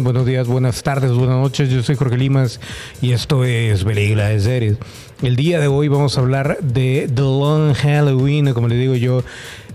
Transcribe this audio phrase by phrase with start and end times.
[0.00, 1.68] Buenos días, buenas tardes, buenas noches.
[1.68, 2.60] Yo soy Jorge Limas
[3.02, 3.82] y esto es
[4.28, 4.76] de Series.
[5.22, 9.24] El día de hoy vamos a hablar de The Long Halloween, como le digo yo,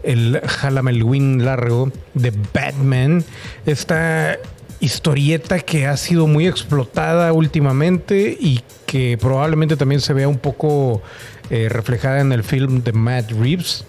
[0.03, 3.25] el Halloween largo de Batman.
[3.65, 4.39] Esta
[4.79, 11.01] historieta que ha sido muy explotada últimamente y que probablemente también se vea un poco
[11.49, 13.85] eh, reflejada en el film de Matt Reeves,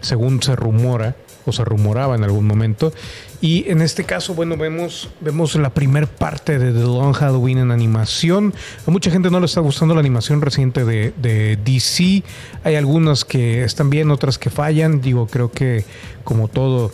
[0.00, 2.92] según se rumora o se rumoraba en algún momento.
[3.40, 7.70] Y en este caso, bueno, vemos, vemos la primera parte de The Long Halloween en
[7.70, 8.52] animación.
[8.86, 12.24] A mucha gente no le está gustando la animación reciente de DC.
[12.64, 15.00] Hay algunas que están bien, otras que fallan.
[15.00, 15.84] Digo, creo que
[16.24, 16.90] como todo,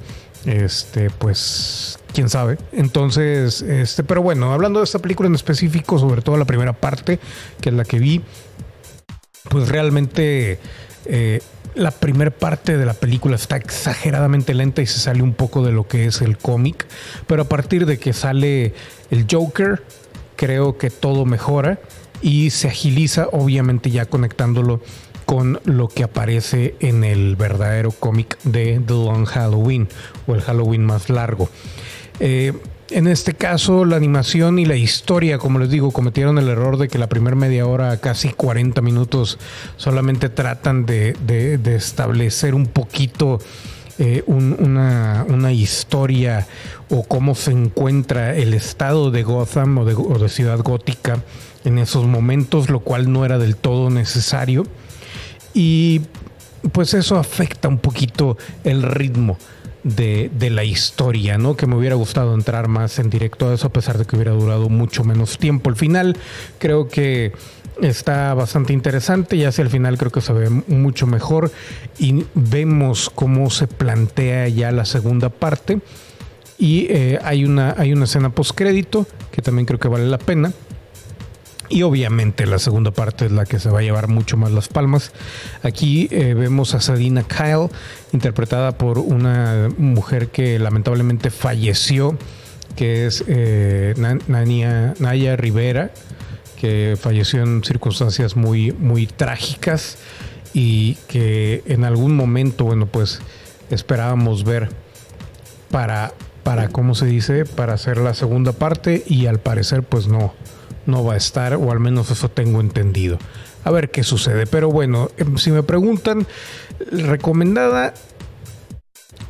[0.46, 2.58] este, pues quién sabe.
[2.72, 7.18] Entonces, este, pero bueno, hablando de esta película en específico, sobre todo la primera parte,
[7.60, 8.22] que es la que vi,
[9.48, 10.58] pues realmente
[11.06, 11.40] eh,
[11.74, 15.72] la primera parte de la película está exageradamente lenta y se sale un poco de
[15.72, 16.86] lo que es el cómic,
[17.26, 18.74] pero a partir de que sale
[19.10, 19.82] el Joker,
[20.36, 21.78] creo que todo mejora
[22.22, 24.80] y se agiliza, obviamente ya conectándolo
[25.24, 29.88] con lo que aparece en el verdadero cómic de The Long Halloween
[30.26, 31.48] o el Halloween más largo.
[32.20, 32.52] Eh,
[32.90, 36.88] en este caso, la animación y la historia, como les digo, cometieron el error de
[36.88, 39.38] que la primera media hora, casi 40 minutos,
[39.76, 41.16] solamente tratan de,
[41.64, 43.40] establecer un poquito
[43.98, 46.46] eh, una, historia
[46.90, 51.22] o cómo se encuentra el estado de Gotham o de, o de Ciudad Gótica
[51.64, 54.66] en esos momentos, lo cual no era del todo necesario.
[55.54, 56.02] Y
[56.72, 59.38] pues eso afecta un poquito el ritmo
[59.84, 61.56] de, la historia, ¿no?
[61.56, 64.32] Que me hubiera gustado entrar más en directo a eso, a pesar de que hubiera
[64.32, 65.70] durado mucho menos tiempo.
[65.70, 66.16] El final
[66.58, 67.32] creo que
[67.82, 71.50] está bastante interesante y hacia el final creo que se ve mucho mejor
[71.98, 75.80] y vemos cómo se plantea ya la segunda parte.
[76.56, 80.18] Y eh, hay, una, hay una escena post crédito que también creo que vale la
[80.18, 80.52] pena.
[81.68, 84.68] Y obviamente la segunda parte es la que se va a llevar mucho más las
[84.68, 85.12] palmas.
[85.62, 87.68] Aquí eh, vemos a Sadina Kyle,
[88.12, 92.18] interpretada por una mujer que lamentablemente falleció,
[92.76, 95.90] que es eh, Naya Rivera,
[96.60, 99.98] que falleció en circunstancias muy, muy trágicas
[100.52, 103.20] y que en algún momento, bueno, pues
[103.70, 104.68] esperábamos ver
[105.70, 107.44] para, para, ¿cómo se dice?
[107.44, 110.34] Para hacer la segunda parte y al parecer pues no
[110.86, 113.18] no va a estar, o al menos eso tengo entendido.
[113.64, 114.46] A ver qué sucede.
[114.46, 116.26] Pero bueno, em, si me preguntan,
[116.90, 117.94] recomendada,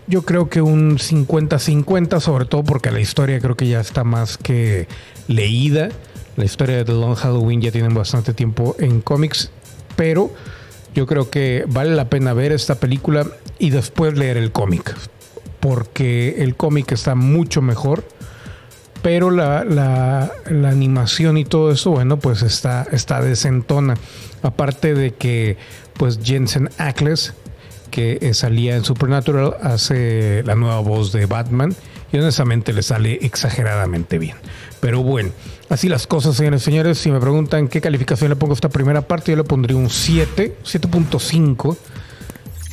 [0.07, 4.37] yo creo que un 50-50, sobre todo porque la historia creo que ya está más
[4.37, 4.89] que
[5.29, 5.89] leída.
[6.37, 9.51] La historia de The Long Halloween ya tiene bastante tiempo en cómics,
[9.97, 10.31] pero
[10.95, 13.27] yo creo que vale la pena ver esta película
[13.59, 14.95] y después leer el cómic,
[15.61, 18.05] porque el cómic está mucho mejor
[19.05, 20.31] pero la, la,
[20.67, 23.99] animación y todo eso, bueno, pues está, está desentona.
[24.41, 25.59] Aparte de que,
[25.99, 27.35] pues Jensen Ackles,
[27.91, 31.77] que salía en Supernatural, hace la nueva voz de Batman
[32.15, 34.39] y honestamente le sale exageradamente bien.
[34.81, 35.33] Pero bueno,
[35.69, 36.97] así las cosas, señores y señores.
[36.97, 39.91] Si me preguntan qué calificación le pongo a esta primera parte, yo le pondría un
[39.91, 41.77] 7, 7.5.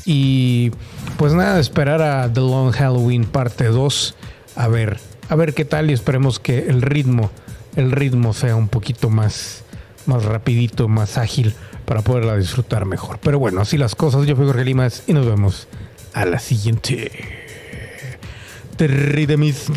[0.06, 0.72] Y
[1.18, 4.16] pues nada, esperar a The Long Halloween parte 2.
[4.56, 7.32] A ver a ver qué tal y esperemos que el ritmo,
[7.78, 9.64] el ritmo sea un poquito más,
[10.06, 11.54] más rapidito, más ágil
[11.86, 13.18] para poderla disfrutar mejor.
[13.24, 14.28] Pero bueno, así las cosas.
[14.28, 15.70] Yo fui Jorge Limas y nos vemos
[16.14, 17.10] a la siguiente.
[19.38, 19.70] mis